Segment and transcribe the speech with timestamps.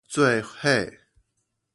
[0.09, 0.91] 做伙